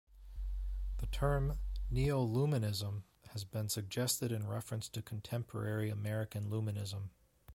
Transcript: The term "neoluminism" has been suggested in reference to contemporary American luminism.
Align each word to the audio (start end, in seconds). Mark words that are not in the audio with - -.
The 0.97 1.05
term 1.05 1.59
"neoluminism" 1.91 3.03
has 3.33 3.43
been 3.43 3.69
suggested 3.69 4.31
in 4.31 4.47
reference 4.47 4.89
to 4.89 5.01
contemporary 5.03 5.91
American 5.91 6.49
luminism. 6.49 7.09